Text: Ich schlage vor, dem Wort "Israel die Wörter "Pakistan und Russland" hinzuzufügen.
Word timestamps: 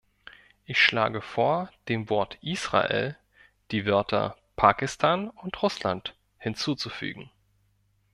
Ich 0.65 0.79
schlage 0.81 1.21
vor, 1.21 1.69
dem 1.87 2.09
Wort 2.09 2.39
"Israel 2.41 3.15
die 3.69 3.85
Wörter 3.85 4.35
"Pakistan 4.55 5.29
und 5.29 5.61
Russland" 5.61 6.15
hinzuzufügen. 6.39 7.29